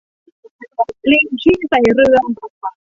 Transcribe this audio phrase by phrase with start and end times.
[1.11, 2.17] ลิงขี้ใส่เรือ